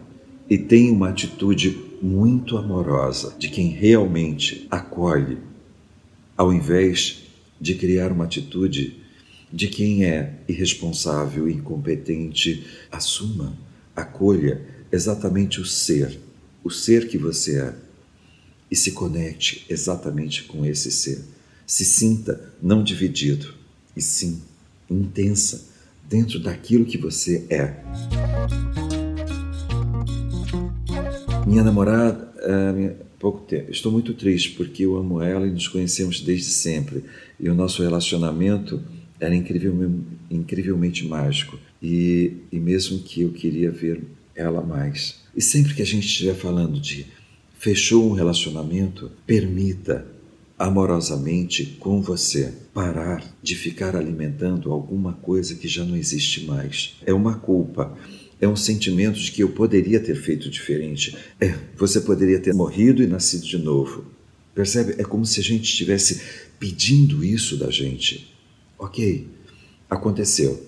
e 0.50 0.58
tem 0.58 0.92
uma 0.92 1.10
atitude 1.10 1.80
muito 2.02 2.58
amorosa 2.58 3.36
de 3.38 3.48
quem 3.48 3.68
realmente 3.68 4.68
acolhe, 4.70 5.38
ao 6.36 6.52
invés 6.52 7.24
de 7.62 7.76
criar 7.76 8.12
uma 8.12 8.26
atitude 8.26 8.98
de 9.52 9.68
quem 9.68 10.04
é 10.04 10.34
irresponsável, 10.48 11.48
incompetente. 11.48 12.66
Assuma, 12.92 13.56
acolha 13.96 14.62
exatamente 14.92 15.62
o 15.62 15.66
ser, 15.66 16.20
o 16.64 16.70
ser 16.70 17.08
que 17.08 17.18
você 17.18 17.60
é, 17.60 17.76
e 18.72 18.76
se 18.76 18.92
conecte 18.92 19.66
exatamente 19.70 20.44
com 20.44 20.66
esse 20.66 20.92
ser. 20.92 21.24
Se 21.66 21.86
sinta 21.86 22.54
não 22.62 22.84
dividido, 22.84 23.54
e 23.96 24.02
sim 24.02 24.42
intensa 24.90 25.66
dentro 26.08 26.40
daquilo 26.40 26.86
que 26.86 26.98
você 26.98 27.46
é. 27.50 27.84
Minha 31.46 31.64
namorada, 31.64 32.32
uh, 32.38 32.96
pouco 33.20 33.42
tempo. 33.46 33.72
Estou 33.72 33.92
muito 33.92 34.14
triste 34.14 34.52
porque 34.52 34.86
eu 34.86 34.98
amo 34.98 35.22
ela 35.22 35.48
e 35.48 35.52
nos 35.52 35.68
conhecemos 35.68 36.22
desde 36.22 36.50
sempre. 36.52 37.04
E 37.40 37.50
o 37.50 37.54
nosso 37.54 37.82
relacionamento 37.82 38.82
era 39.20 39.36
incrivelmente, 39.36 40.04
incrivelmente 40.30 41.08
mágico. 41.08 41.58
E, 41.82 42.34
e 42.52 42.60
mesmo 42.60 43.00
que 43.00 43.22
eu 43.22 43.32
queria 43.32 43.72
ver 43.72 44.04
ela 44.36 44.62
mais. 44.62 45.23
E 45.36 45.42
sempre 45.42 45.74
que 45.74 45.82
a 45.82 45.86
gente 45.86 46.06
estiver 46.06 46.36
falando 46.36 46.80
de 46.80 47.08
fechou 47.58 48.10
um 48.10 48.14
relacionamento, 48.14 49.12
permita 49.26 50.06
amorosamente 50.58 51.78
com 51.80 52.02
você 52.02 52.54
parar 52.74 53.24
de 53.42 53.56
ficar 53.56 53.96
alimentando 53.96 54.72
alguma 54.72 55.14
coisa 55.14 55.56
que 55.56 55.68
já 55.68 55.84
não 55.84 55.96
existe 55.96 56.46
mais. 56.46 56.96
É 57.06 57.14
uma 57.14 57.36
culpa 57.36 57.98
é 58.44 58.48
um 58.48 58.56
sentimento 58.56 59.20
de 59.20 59.32
que 59.32 59.42
eu 59.42 59.50
poderia 59.50 60.00
ter 60.00 60.16
feito 60.16 60.50
diferente. 60.50 61.16
É, 61.40 61.56
você 61.78 62.02
poderia 62.02 62.40
ter 62.40 62.54
morrido 62.54 63.02
e 63.02 63.08
nascido 63.08 63.46
de 63.46 63.58
novo. 63.58 64.06
Percebe? 64.54 64.96
É 64.98 65.04
como 65.04 65.26
se 65.26 65.40
a 65.40 65.44
gente 65.44 65.64
estivesse 65.64 66.22
pedindo 66.60 67.24
isso 67.24 67.58
da 67.58 67.72
gente. 67.72 68.34
Ok, 68.78 69.28
aconteceu. 69.90 70.62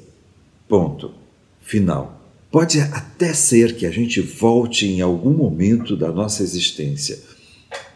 Ponto. 0.68 1.14
Final. 1.60 2.25
Pode 2.52 2.80
até 2.80 3.34
ser 3.34 3.76
que 3.76 3.86
a 3.86 3.92
gente 3.92 4.22
volte 4.22 4.86
em 4.86 5.02
algum 5.02 5.34
momento 5.34 5.96
da 5.96 6.12
nossa 6.12 6.44
existência, 6.44 7.20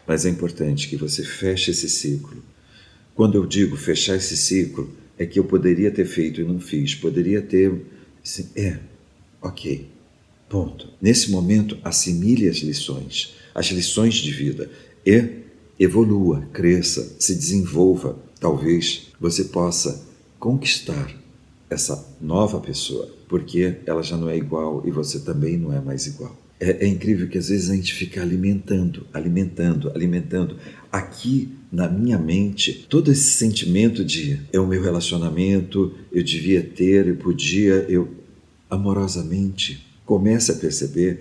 mas 0.06 0.26
é 0.26 0.28
importante 0.28 0.88
que 0.88 0.96
você 0.96 1.24
feche 1.24 1.70
esse 1.70 1.88
ciclo. 1.88 2.42
Quando 3.14 3.36
eu 3.36 3.46
digo 3.46 3.76
fechar 3.76 4.16
esse 4.16 4.36
ciclo, 4.36 4.90
é 5.18 5.24
que 5.24 5.38
eu 5.38 5.44
poderia 5.44 5.90
ter 5.90 6.04
feito 6.04 6.40
e 6.40 6.44
não 6.44 6.60
fiz, 6.60 6.94
poderia 6.94 7.40
ter. 7.40 7.72
Assim, 8.22 8.48
é, 8.54 8.78
Ok, 9.42 9.88
ponto. 10.50 10.90
Nesse 11.00 11.30
momento, 11.30 11.78
assimile 11.82 12.46
as 12.46 12.58
lições, 12.58 13.34
as 13.54 13.66
lições 13.68 14.16
de 14.16 14.30
vida 14.30 14.70
e 15.04 15.30
evolua, 15.78 16.46
cresça, 16.52 17.16
se 17.18 17.34
desenvolva. 17.34 18.18
Talvez 18.38 19.08
você 19.18 19.44
possa 19.44 20.06
conquistar 20.38 21.10
essa 21.70 22.06
nova 22.20 22.60
pessoa, 22.60 23.08
porque 23.30 23.76
ela 23.86 24.02
já 24.02 24.16
não 24.16 24.28
é 24.28 24.36
igual 24.36 24.82
e 24.84 24.90
você 24.90 25.20
também 25.20 25.56
não 25.56 25.72
é 25.72 25.80
mais 25.80 26.04
igual. 26.04 26.36
É, 26.58 26.84
é, 26.84 26.86
incrível 26.86 27.28
que 27.28 27.38
às 27.38 27.48
vezes 27.48 27.70
a 27.70 27.76
gente 27.76 27.94
fica 27.94 28.20
alimentando, 28.20 29.06
alimentando, 29.14 29.88
alimentando. 29.94 30.56
Aqui 30.90 31.48
na 31.70 31.88
minha 31.88 32.18
mente, 32.18 32.84
todo 32.90 33.12
esse 33.12 33.30
sentimento 33.30 34.04
de 34.04 34.40
é 34.52 34.58
o 34.58 34.66
meu 34.66 34.82
relacionamento, 34.82 35.94
eu 36.12 36.24
devia 36.24 36.60
ter, 36.60 37.06
eu 37.06 37.16
podia, 37.16 37.86
eu 37.88 38.08
amorosamente, 38.68 39.86
comece 40.04 40.50
a 40.50 40.56
perceber 40.56 41.20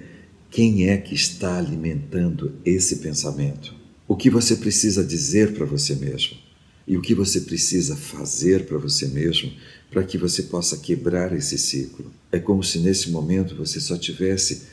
quem 0.49 0.89
é 0.89 0.97
que 0.97 1.13
está 1.13 1.59
alimentando 1.59 2.53
esse 2.65 2.97
pensamento. 2.97 3.75
O 4.07 4.15
que 4.15 4.31
você 4.31 4.55
precisa 4.55 5.03
dizer 5.03 5.53
para 5.53 5.65
você 5.65 5.93
mesmo 5.93 6.48
e 6.89 6.97
o 6.97 7.01
que 7.01 7.13
você 7.13 7.41
precisa 7.41 7.95
fazer 7.95 8.65
para 8.65 8.79
você 8.79 9.07
mesmo 9.07 9.53
para 9.91 10.03
que 10.03 10.17
você 10.17 10.43
possa 10.43 10.75
quebrar 10.75 11.31
esse 11.33 11.55
ciclo. 11.55 12.11
É 12.31 12.39
como 12.39 12.63
se 12.63 12.79
nesse 12.79 13.11
momento 13.11 13.55
você 13.55 13.79
só 13.79 13.95
tivesse 13.95 14.63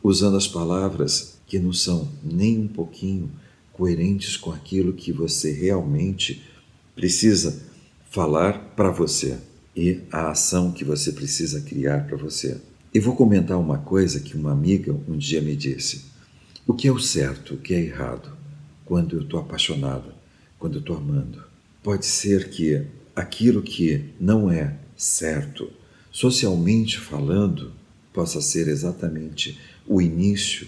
usando 0.00 0.36
as 0.36 0.46
palavras 0.46 1.36
que 1.48 1.58
não 1.58 1.72
são 1.72 2.08
nem 2.22 2.60
um 2.60 2.68
pouquinho 2.68 3.28
coerentes 3.72 4.36
com 4.36 4.52
aquilo 4.52 4.92
que 4.92 5.10
você 5.10 5.52
realmente 5.52 6.42
precisa 6.94 7.60
falar 8.08 8.72
para 8.76 8.90
você 8.90 9.36
e 9.76 10.00
a 10.12 10.30
ação 10.30 10.70
que 10.70 10.84
você 10.84 11.10
precisa 11.10 11.60
criar 11.60 12.06
para 12.06 12.16
você. 12.16 12.56
E 12.92 13.00
vou 13.00 13.16
comentar 13.16 13.58
uma 13.58 13.78
coisa 13.78 14.20
que 14.20 14.36
uma 14.36 14.52
amiga 14.52 14.94
um 15.08 15.16
dia 15.16 15.40
me 15.40 15.56
disse: 15.56 16.04
o 16.64 16.72
que 16.72 16.86
é 16.86 16.92
o 16.92 17.00
certo, 17.00 17.54
o 17.54 17.58
que 17.58 17.74
é 17.74 17.80
errado, 17.80 18.30
quando 18.84 19.16
eu 19.16 19.22
estou 19.22 19.40
apaixonada, 19.40 20.14
quando 20.56 20.74
eu 20.74 20.80
estou 20.80 20.96
amando. 20.96 21.53
Pode 21.84 22.06
ser 22.06 22.48
que 22.48 22.82
aquilo 23.14 23.60
que 23.60 24.06
não 24.18 24.50
é 24.50 24.74
certo, 24.96 25.70
socialmente 26.10 26.98
falando, 26.98 27.74
possa 28.10 28.40
ser 28.40 28.68
exatamente 28.68 29.60
o 29.86 30.00
início 30.00 30.66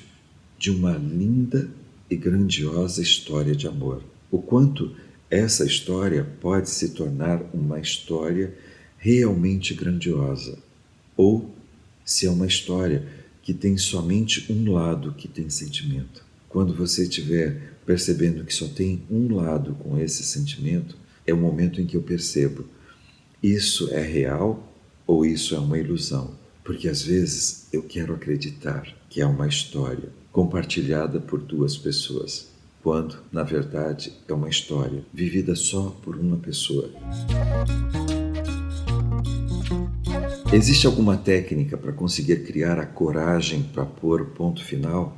de 0.59 0.71
uma 0.71 0.93
linda 0.93 1.71
e 2.11 2.17
grandiosa 2.17 3.01
história 3.01 3.57
de 3.57 3.67
amor. 3.67 4.05
O 4.31 4.43
quanto 4.43 4.95
essa 5.31 5.65
história 5.65 6.23
pode 6.39 6.69
se 6.69 6.91
tornar 6.91 7.43
uma 7.55 7.81
história 7.81 8.55
realmente 8.99 9.73
grandiosa, 9.73 10.59
ou 11.17 11.51
se 12.05 12.27
é 12.27 12.31
uma 12.31 12.47
história 12.47 13.09
que 13.43 13.55
tem 13.55 13.79
somente 13.79 14.53
um 14.53 14.71
lado 14.71 15.15
que 15.15 15.29
tem 15.29 15.49
sentimento. 15.49 16.23
Quando 16.47 16.75
você 16.75 17.05
estiver 17.05 17.73
percebendo 17.87 18.45
que 18.45 18.53
só 18.53 18.69
tem 18.69 19.01
um 19.11 19.35
lado 19.35 19.75
com 19.77 19.99
esse 19.99 20.23
sentimento, 20.23 21.06
é 21.27 21.35
o 21.35 21.37
momento 21.37 21.81
em 21.81 21.87
que 21.87 21.97
eu 21.97 22.03
percebo 22.03 22.65
isso 23.43 23.91
é 23.93 24.01
real 24.01 24.73
ou 25.07 25.25
isso 25.25 25.55
é 25.55 25.59
uma 25.59 25.79
ilusão. 25.79 26.35
Porque 26.65 26.89
às 26.89 27.03
vezes 27.03 27.69
eu 27.73 27.83
quero 27.83 28.15
acreditar 28.15 28.93
que 29.09 29.21
é 29.21 29.27
uma 29.27 29.47
história 29.47 30.09
compartilhada 30.33 31.21
por 31.21 31.41
duas 31.41 31.77
pessoas, 31.77 32.49
quando, 32.83 33.19
na 33.31 33.43
verdade, 33.43 34.13
é 34.27 34.33
uma 34.33 34.49
história 34.49 35.05
vivida 35.13 35.55
só 35.55 35.97
por 36.03 36.17
uma 36.17 36.37
pessoa. 36.37 36.91
Existe 40.53 40.87
alguma 40.87 41.17
técnica 41.17 41.77
para 41.77 41.93
conseguir 41.93 42.45
criar 42.45 42.79
a 42.79 42.87
coragem 42.87 43.63
para 43.63 43.85
pôr 43.85 44.23
o 44.23 44.27
ponto 44.27 44.65
final? 44.65 45.17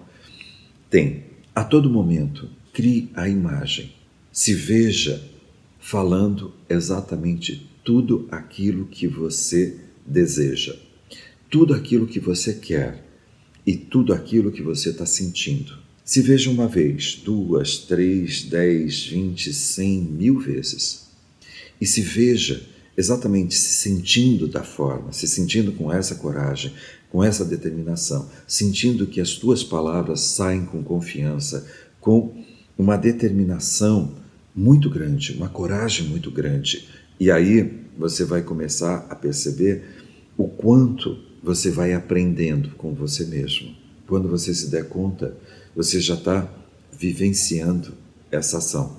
Tem. 0.90 1.24
A 1.54 1.64
todo 1.64 1.90
momento, 1.90 2.48
crie 2.72 3.10
a 3.14 3.28
imagem. 3.28 3.92
Se 4.30 4.54
veja 4.54 5.37
falando 5.90 6.52
exatamente 6.68 7.66
tudo 7.82 8.28
aquilo 8.30 8.84
que 8.84 9.08
você 9.08 9.74
deseja, 10.06 10.76
tudo 11.50 11.72
aquilo 11.72 12.06
que 12.06 12.20
você 12.20 12.52
quer 12.52 13.02
e 13.66 13.74
tudo 13.74 14.12
aquilo 14.12 14.52
que 14.52 14.60
você 14.60 14.90
está 14.90 15.06
sentindo. 15.06 15.78
Se 16.04 16.20
veja 16.20 16.50
uma 16.50 16.68
vez, 16.68 17.14
duas, 17.24 17.78
três, 17.78 18.42
dez, 18.42 19.06
vinte, 19.06 19.50
cem, 19.54 20.02
mil 20.02 20.38
vezes. 20.38 21.08
E 21.80 21.86
se 21.86 22.02
veja 22.02 22.68
exatamente 22.94 23.54
se 23.54 23.72
sentindo 23.76 24.46
da 24.46 24.62
forma, 24.62 25.10
se 25.10 25.26
sentindo 25.26 25.72
com 25.72 25.90
essa 25.90 26.16
coragem, 26.16 26.70
com 27.08 27.24
essa 27.24 27.46
determinação, 27.46 28.28
sentindo 28.46 29.06
que 29.06 29.22
as 29.22 29.36
tuas 29.36 29.64
palavras 29.64 30.20
saem 30.20 30.66
com 30.66 30.84
confiança, 30.84 31.66
com 31.98 32.44
uma 32.76 32.98
determinação 32.98 34.27
muito 34.58 34.90
grande, 34.90 35.34
uma 35.34 35.48
coragem 35.48 36.08
muito 36.08 36.32
grande. 36.32 36.88
E 37.20 37.30
aí 37.30 37.80
você 37.96 38.24
vai 38.24 38.42
começar 38.42 39.06
a 39.08 39.14
perceber 39.14 39.84
o 40.36 40.48
quanto 40.48 41.16
você 41.40 41.70
vai 41.70 41.92
aprendendo 41.94 42.70
com 42.70 42.92
você 42.92 43.24
mesmo. 43.24 43.72
Quando 44.08 44.28
você 44.28 44.52
se 44.52 44.68
der 44.68 44.88
conta, 44.88 45.36
você 45.76 46.00
já 46.00 46.14
está 46.14 46.52
vivenciando 46.92 47.94
essa 48.32 48.58
ação. 48.58 48.98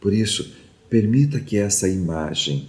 Por 0.00 0.12
isso, 0.12 0.52
permita 0.88 1.40
que 1.40 1.56
essa 1.56 1.88
imagem 1.88 2.68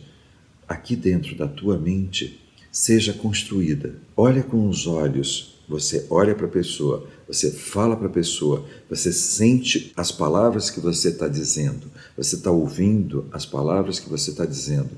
aqui 0.67 0.95
dentro 0.95 1.35
da 1.35 1.47
tua 1.47 1.77
mente 1.77 2.39
seja 2.71 3.13
construída. 3.13 3.93
Olha 4.17 4.41
com 4.41 4.67
os 4.67 4.87
olhos, 4.87 5.52
você 5.67 6.05
olha 6.09 6.35
para 6.35 6.45
a 6.45 6.49
pessoa, 6.49 7.07
você 7.27 7.49
fala 7.49 7.95
para 7.95 8.07
a 8.07 8.11
pessoa, 8.11 8.65
você 8.89 9.11
sente 9.13 9.91
as 9.95 10.11
palavras 10.11 10.69
que 10.69 10.79
você 10.79 11.09
está 11.09 11.27
dizendo, 11.27 11.89
você 12.17 12.35
está 12.35 12.51
ouvindo 12.51 13.27
as 13.31 13.45
palavras 13.45 13.99
que 13.99 14.09
você 14.09 14.31
está 14.31 14.45
dizendo, 14.45 14.89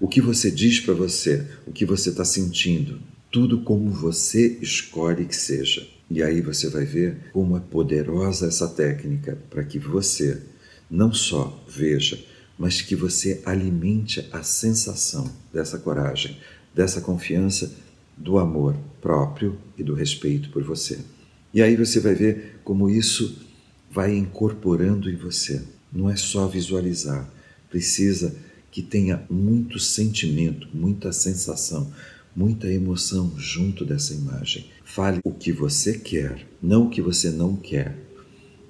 o 0.00 0.06
que 0.06 0.20
você 0.20 0.50
diz 0.50 0.80
para 0.80 0.94
você, 0.94 1.46
o 1.66 1.72
que 1.72 1.84
você 1.84 2.10
está 2.10 2.24
sentindo, 2.24 3.00
tudo 3.30 3.62
como 3.62 3.90
você 3.90 4.58
escolhe 4.60 5.24
que 5.24 5.36
seja. 5.36 5.86
E 6.10 6.22
aí 6.22 6.40
você 6.40 6.68
vai 6.68 6.84
ver 6.84 7.30
como 7.32 7.56
é 7.56 7.60
poderosa 7.60 8.46
essa 8.46 8.68
técnica 8.68 9.38
para 9.48 9.64
que 9.64 9.78
você 9.78 10.42
não 10.90 11.12
só 11.12 11.58
veja, 11.66 12.22
mas 12.58 12.82
que 12.82 12.94
você 12.94 13.40
alimente 13.44 14.28
a 14.30 14.42
sensação 14.42 15.30
dessa 15.52 15.78
coragem, 15.78 16.36
dessa 16.74 17.00
confiança, 17.00 17.72
do 18.16 18.38
amor 18.38 18.76
próprio 19.02 19.58
e 19.76 19.82
do 19.82 19.92
respeito 19.92 20.48
por 20.50 20.62
você. 20.62 21.00
E 21.52 21.60
aí 21.60 21.76
você 21.76 22.00
vai 22.00 22.14
ver 22.14 22.60
como 22.64 22.88
isso 22.88 23.36
vai 23.90 24.16
incorporando 24.16 25.10
em 25.10 25.16
você. 25.16 25.62
Não 25.92 26.08
é 26.08 26.16
só 26.16 26.46
visualizar, 26.46 27.28
precisa 27.68 28.34
que 28.70 28.80
tenha 28.80 29.22
muito 29.28 29.78
sentimento, 29.78 30.66
muita 30.72 31.12
sensação, 31.12 31.92
muita 32.34 32.72
emoção 32.72 33.34
junto 33.36 33.84
dessa 33.84 34.14
imagem. 34.14 34.70
Fale 34.82 35.20
o 35.22 35.32
que 35.32 35.52
você 35.52 35.98
quer, 35.98 36.46
não 36.62 36.86
o 36.86 36.90
que 36.90 37.02
você 37.02 37.28
não 37.28 37.54
quer. 37.54 37.98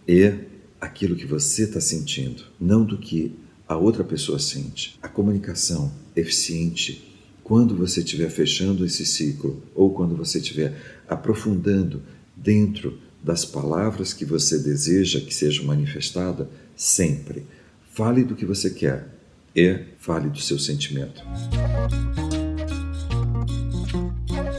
E 0.09 0.33
aquilo 0.81 1.15
que 1.15 1.27
você 1.27 1.63
está 1.63 1.81
sentindo, 1.81 2.43
não 2.59 2.85
do 2.85 2.99
que 2.99 3.33
a 3.69 3.77
outra 3.77 4.03
pessoa 4.03 4.41
sente. 4.41 4.99
A 5.01 5.09
comunicação 5.09 5.93
eficiente, 6.17 7.12
quando 7.43 7.77
você 7.77 8.01
estiver 8.01 8.31
fechando 8.31 8.85
esse 8.85 9.05
ciclo 9.05 9.63
ou 9.75 9.93
quando 9.93 10.17
você 10.17 10.39
estiver 10.39 11.03
aprofundando 11.09 12.03
dentro 12.37 12.99
das 13.23 13.45
palavras 13.45 14.13
que 14.13 14.25
você 14.25 14.59
deseja 14.59 15.21
que 15.21 15.35
sejam 15.35 15.65
manifestadas, 15.65 16.47
sempre 16.77 17.45
fale 17.93 18.25
do 18.25 18.35
que 18.35 18.47
você 18.47 18.71
quer 18.71 19.09
e 19.55 19.81
fale 19.99 20.29
do 20.29 20.41
seu 20.41 20.59
sentimento. 20.59 21.23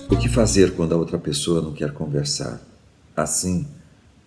O 0.10 0.18
que 0.18 0.30
fazer 0.30 0.74
quando 0.76 0.94
a 0.94 0.98
outra 0.98 1.18
pessoa 1.18 1.62
não 1.62 1.74
quer 1.74 1.92
conversar? 1.92 2.62
Assim, 3.16 3.68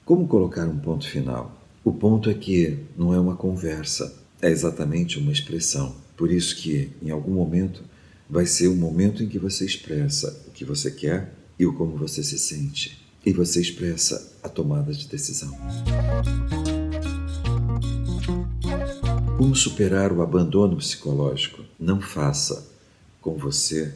como 0.05 0.27
colocar 0.27 0.66
um 0.66 0.79
ponto 0.79 1.09
final? 1.09 1.57
O 1.85 1.92
ponto 1.92 2.29
é 2.29 2.35
que 2.35 2.79
não 2.97 3.14
é 3.14 3.21
uma 3.21 3.37
conversa, 3.37 4.12
é 4.42 4.51
exatamente 4.51 5.19
uma 5.19 5.33
expressão. 5.33 5.95
Por 6.16 6.31
isso 6.33 6.57
que, 6.57 6.90
em 7.03 7.11
algum 7.11 7.33
momento, 7.33 7.83
vai 8.29 8.45
ser 8.45 8.69
o 8.69 8.75
momento 8.75 9.23
em 9.23 9.29
que 9.29 9.39
você 9.39 9.65
expressa 9.65 10.45
o 10.49 10.51
que 10.51 10.65
você 10.65 10.91
quer 10.91 11.33
e 11.59 11.65
o 11.65 11.73
como 11.73 11.97
você 11.97 12.23
se 12.23 12.39
sente. 12.39 13.05
E 13.25 13.33
você 13.33 13.61
expressa 13.61 14.33
a 14.43 14.49
tomada 14.49 14.93
de 14.93 15.09
decisão. 15.09 15.57
Como 19.37 19.55
superar 19.55 20.12
o 20.12 20.23
abandono 20.23 20.77
psicológico? 20.77 21.65
Não 21.79 22.01
faça 22.01 22.67
com 23.21 23.37
você 23.37 23.93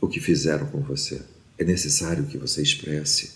o 0.00 0.08
que 0.08 0.20
fizeram 0.20 0.66
com 0.66 0.80
você. 0.80 1.22
É 1.58 1.64
necessário 1.64 2.26
que 2.26 2.36
você 2.36 2.62
expresse 2.62 3.32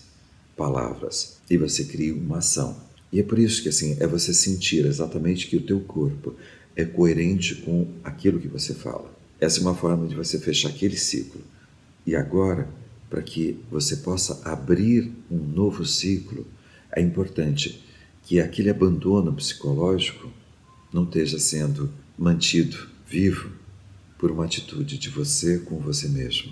palavras 0.55 1.37
e 1.49 1.57
você 1.57 1.85
crie 1.85 2.11
uma 2.11 2.39
ação. 2.39 2.77
E 3.11 3.19
é 3.19 3.23
por 3.23 3.39
isso 3.39 3.63
que 3.63 3.69
assim, 3.69 3.97
é 3.99 4.05
você 4.05 4.33
sentir 4.33 4.85
exatamente 4.85 5.47
que 5.47 5.57
o 5.57 5.65
teu 5.65 5.79
corpo 5.79 6.35
é 6.75 6.83
coerente 6.83 7.55
com 7.55 7.87
aquilo 8.03 8.39
que 8.39 8.47
você 8.47 8.73
fala. 8.73 9.16
Essa 9.39 9.59
é 9.59 9.61
uma 9.61 9.75
forma 9.75 10.07
de 10.07 10.15
você 10.15 10.39
fechar 10.39 10.69
aquele 10.69 10.97
ciclo. 10.97 11.41
E 12.05 12.15
agora, 12.15 12.67
para 13.09 13.21
que 13.21 13.59
você 13.69 13.97
possa 13.97 14.41
abrir 14.43 15.11
um 15.29 15.37
novo 15.37 15.85
ciclo, 15.85 16.45
é 16.91 17.01
importante 17.01 17.83
que 18.23 18.39
aquele 18.39 18.69
abandono 18.69 19.31
psicológico 19.33 20.31
não 20.91 21.03
esteja 21.03 21.37
sendo 21.37 21.91
mantido 22.17 22.87
vivo 23.07 23.51
por 24.17 24.31
uma 24.31 24.45
atitude 24.45 24.97
de 24.97 25.09
você 25.09 25.59
com 25.59 25.77
você 25.77 26.07
mesmo. 26.07 26.51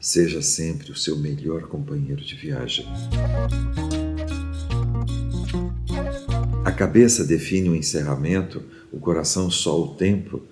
Seja 0.00 0.42
sempre 0.42 0.90
o 0.90 0.96
seu 0.96 1.16
melhor 1.16 1.68
companheiro 1.68 2.24
de 2.24 2.34
viagem. 2.34 2.86
A 6.64 6.72
cabeça 6.72 7.24
define 7.24 7.68
o 7.68 7.76
encerramento, 7.76 8.62
o 8.90 8.98
coração 8.98 9.50
só 9.50 9.80
o 9.80 9.94
tempo. 9.94 10.42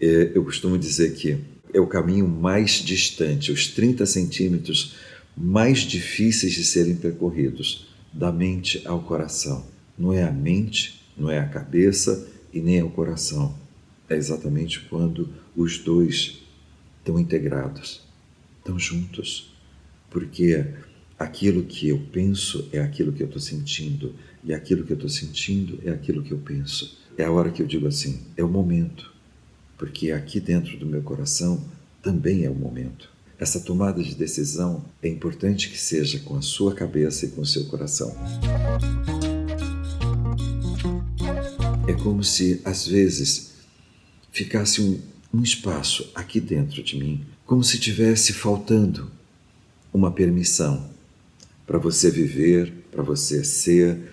É, 0.00 0.32
eu 0.34 0.44
costumo 0.44 0.78
dizer 0.78 1.14
que 1.14 1.38
é 1.72 1.80
o 1.80 1.86
caminho 1.86 2.28
mais 2.28 2.72
distante, 2.72 3.52
os 3.52 3.68
30 3.68 4.06
centímetros 4.06 4.94
mais 5.36 5.80
difíceis 5.80 6.54
de 6.54 6.64
serem 6.64 6.96
percorridos, 6.96 7.88
da 8.12 8.32
mente 8.32 8.82
ao 8.86 9.02
coração. 9.02 9.66
Não 9.98 10.12
é 10.12 10.22
a 10.22 10.32
mente, 10.32 11.02
não 11.16 11.30
é 11.30 11.38
a 11.38 11.48
cabeça 11.48 12.28
e 12.52 12.60
nem 12.60 12.78
é 12.78 12.84
o 12.84 12.90
coração. 12.90 13.54
É 14.08 14.16
exatamente 14.16 14.80
quando 14.80 15.28
os 15.54 15.78
dois 15.78 16.38
estão 16.98 17.18
integrados, 17.18 18.02
estão 18.58 18.78
juntos. 18.78 19.54
Porque 20.10 20.64
aquilo 21.18 21.64
que 21.64 21.88
eu 21.88 22.00
penso 22.12 22.68
é 22.72 22.80
aquilo 22.80 23.12
que 23.12 23.22
eu 23.22 23.26
estou 23.26 23.40
sentindo, 23.40 24.14
e 24.44 24.54
aquilo 24.54 24.84
que 24.84 24.92
eu 24.92 24.96
estou 24.96 25.10
sentindo 25.10 25.78
é 25.84 25.90
aquilo 25.90 26.22
que 26.22 26.32
eu 26.32 26.38
penso. 26.38 26.98
É 27.18 27.24
a 27.24 27.30
hora 27.30 27.50
que 27.50 27.60
eu 27.60 27.66
digo 27.66 27.86
assim: 27.86 28.20
é 28.36 28.44
o 28.44 28.48
momento, 28.48 29.12
porque 29.76 30.10
aqui 30.10 30.40
dentro 30.40 30.76
do 30.78 30.86
meu 30.86 31.02
coração 31.02 31.62
também 32.02 32.44
é 32.44 32.50
o 32.50 32.54
momento. 32.54 33.10
Essa 33.38 33.60
tomada 33.60 34.02
de 34.02 34.14
decisão 34.14 34.84
é 35.02 35.08
importante 35.08 35.68
que 35.68 35.78
seja 35.78 36.18
com 36.20 36.36
a 36.36 36.42
sua 36.42 36.74
cabeça 36.74 37.26
e 37.26 37.30
com 37.30 37.42
o 37.42 37.46
seu 37.46 37.66
coração. 37.66 38.16
É 41.86 41.92
como 41.92 42.24
se, 42.24 42.62
às 42.64 42.86
vezes, 42.86 43.52
ficasse 44.32 44.80
um, 44.80 45.00
um 45.34 45.42
espaço 45.42 46.10
aqui 46.14 46.40
dentro 46.40 46.82
de 46.82 46.96
mim, 46.96 47.26
como 47.44 47.62
se 47.62 47.78
tivesse 47.78 48.32
faltando 48.32 49.10
uma 49.92 50.10
permissão 50.10 50.88
para 51.66 51.78
você 51.78 52.10
viver, 52.10 52.72
para 52.90 53.02
você 53.02 53.44
ser. 53.44 54.12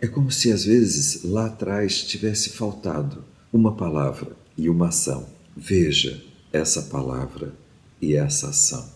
É 0.00 0.06
como 0.06 0.30
se 0.30 0.52
às 0.52 0.64
vezes 0.64 1.24
lá 1.24 1.46
atrás 1.46 2.02
tivesse 2.02 2.50
faltado 2.50 3.24
uma 3.52 3.74
palavra 3.74 4.37
e 4.58 4.68
uma 4.68 4.88
ação. 4.88 5.28
Veja 5.56 6.22
essa 6.52 6.82
palavra 6.82 7.54
e 8.02 8.14
essa 8.14 8.48
ação. 8.48 8.92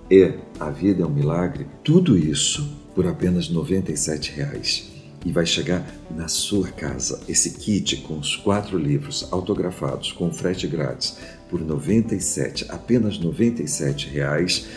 e 0.10 0.34
A 0.58 0.70
Vida 0.70 1.04
é 1.04 1.06
um 1.06 1.10
Milagre. 1.10 1.68
Tudo 1.84 2.18
isso 2.18 2.78
por 2.96 3.06
apenas 3.06 3.50
97 3.50 4.32
reais. 4.32 4.91
E 5.26 5.32
vai 5.32 5.46
chegar 5.46 5.86
na 6.10 6.28
sua 6.28 6.70
casa 6.70 7.22
esse 7.28 7.52
kit 7.52 7.98
com 7.98 8.18
os 8.18 8.36
quatro 8.36 8.78
livros 8.78 9.28
autografados 9.32 10.12
com 10.12 10.32
frete 10.34 10.68
grátis 10.68 11.18
por 11.50 11.62
97, 11.62 12.66
apenas 12.70 13.20
97 13.20 14.08
reais. 14.10 14.68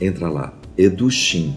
Entra 0.00 0.28
lá 0.28 0.54
educhim.com.br 0.76 1.56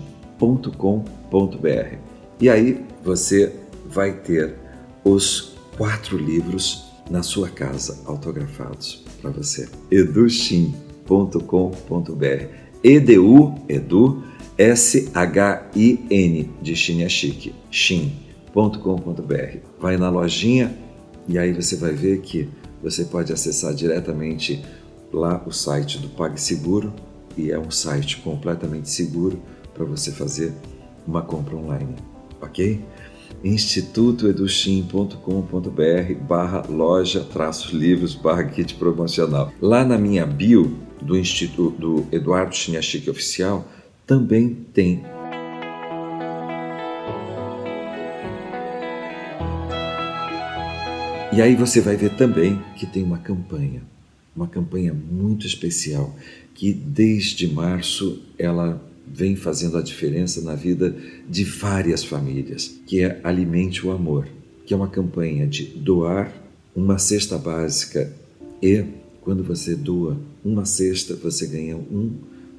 e 2.39 2.49
aí 2.49 2.86
você 3.04 3.54
vai 3.89 4.13
ter 4.13 4.56
os 5.04 5.56
quatro 5.78 6.17
livros 6.17 6.86
na 7.10 7.23
sua 7.23 7.49
casa, 7.49 8.02
autografados 8.06 9.04
para 9.21 9.32
você. 9.32 9.67
educhim.com.br 9.91 10.89
Edu, 12.82 13.56
Edu, 13.67 14.23
S-H-I-N, 14.58 16.49
de 16.62 16.75
China 16.75 17.04
é 17.04 17.10
chique, 17.10 17.54
shin.com.br. 18.53 19.57
Vai 19.79 19.97
na 19.97 20.09
lojinha 20.09 20.75
e 21.27 21.38
aí 21.38 21.53
você 21.53 21.75
vai 21.75 21.93
ver 21.93 22.21
que 22.21 22.49
você 22.81 23.05
pode 23.05 23.31
acessar 23.31 23.73
diretamente 23.73 24.63
lá 25.12 25.41
o 25.45 25.51
site 25.51 25.99
do 25.99 26.09
PagSeguro 26.09 26.93
e 27.38 27.51
é 27.51 27.59
um 27.59 27.71
site 27.71 28.17
completamente 28.17 28.89
seguro 28.89 29.41
para 29.73 29.85
você 29.85 30.12
fazer 30.12 30.53
uma 31.07 31.21
compra 31.21 31.55
online, 31.55 31.95
ok? 32.41 32.83
institutoeduchim.com.br 33.43 36.13
barra 36.27 36.63
loja 36.67 37.21
traços 37.21 37.71
livros 37.71 38.15
barra 38.15 38.43
kit 38.43 38.73
promocional. 38.75 39.53
Lá 39.62 39.85
na 39.85 39.97
minha 39.97 40.25
bio 40.25 40.77
do 41.01 41.17
Instituto 41.17 41.79
do 41.79 42.05
Eduardo 42.12 42.53
Chiniachique 42.55 43.09
Oficial 43.09 43.65
também 44.05 44.53
tem 44.73 45.05
E 51.39 51.41
aí 51.41 51.56
você 51.56 51.80
vai 51.80 51.95
ver 51.95 52.17
também 52.17 52.62
que 52.75 52.86
tem 52.86 53.02
uma 53.02 53.17
campanha, 53.17 53.82
uma 54.36 54.45
campanha 54.45 54.93
muito 54.93 55.47
especial, 55.47 56.13
que 56.54 56.73
desde 56.73 57.47
março 57.47 58.21
ela 58.38 58.86
vem 59.08 59.38
fazendo 59.38 59.78
a 59.78 59.82
diferença 59.82 60.41
na 60.41 60.54
vida 60.54 60.93
de 61.30 61.45
várias 61.45 62.04
famílias, 62.04 62.82
que 62.86 62.99
é 62.99 63.21
Alimente 63.23 63.88
o 63.88 63.91
Amor, 63.91 64.28
que 64.65 64.73
é 64.73 64.75
uma 64.75 64.89
campanha 64.89 65.47
de 65.47 65.63
doar 65.63 66.30
uma 66.75 66.97
cesta 66.97 67.38
básica 67.38 68.13
e 68.62 68.84
quando 69.21 69.41
você 69.41 69.78
doa 69.78 70.19
uma 70.43 70.65
cesta, 70.65 71.15
você 71.15 71.47
ganha 71.47 71.78
um, 71.78 72.17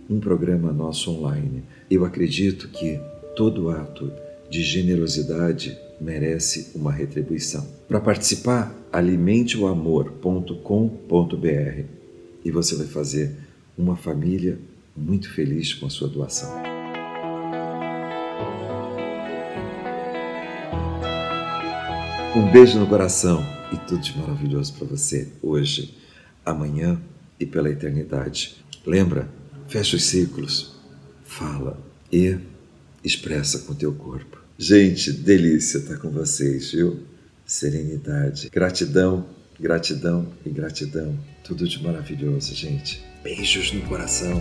um 0.09 0.19
programa 0.19 0.73
nosso 0.73 1.11
online. 1.11 1.65
Eu 1.91 2.03
acredito 2.07 2.67
que 2.69 2.99
todo 3.37 3.69
ato 3.69 4.11
de 4.49 4.63
generosidade 4.63 5.77
merece 6.01 6.71
uma 6.75 6.91
retribuição. 6.91 7.79
Para 7.91 8.01
participar, 8.01 8.73
alimenteoamor.com.br 8.93 11.85
e 12.45 12.51
você 12.53 12.77
vai 12.77 12.87
fazer 12.87 13.35
uma 13.77 13.97
família 13.97 14.61
muito 14.97 15.29
feliz 15.29 15.75
com 15.75 15.87
a 15.87 15.91
sua 15.91 16.07
doação. 16.07 16.63
Um 22.37 22.49
beijo 22.53 22.79
no 22.79 22.87
coração 22.87 23.45
e 23.73 23.77
tudo 23.89 24.01
de 24.01 24.17
maravilhoso 24.17 24.73
para 24.75 24.87
você 24.87 25.27
hoje, 25.43 25.99
amanhã 26.47 27.03
e 27.41 27.47
pela 27.47 27.71
eternidade. 27.71 28.65
Lembra? 28.87 29.29
Fecha 29.67 29.97
os 29.97 30.05
ciclos, 30.05 30.77
fala 31.25 31.77
e 32.13 32.39
expressa 33.03 33.59
com 33.59 33.75
teu 33.75 33.93
corpo. 33.93 34.39
Gente, 34.57 35.13
delícia 35.13 35.79
estar 35.79 35.97
com 35.97 36.11
vocês, 36.11 36.71
viu? 36.71 37.10
Serenidade, 37.51 38.49
gratidão, 38.49 39.27
gratidão 39.59 40.33
e 40.47 40.51
gratidão. 40.51 41.19
Tudo 41.43 41.69
de 41.69 41.83
maravilhoso, 41.83 42.55
gente. 42.55 43.05
Beijos 43.25 43.73
no 43.73 43.83
coração. 43.89 44.41